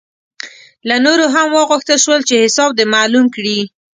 [0.87, 3.59] له نورو هم وغوښتل شول چې حساب دې معلوم کړي.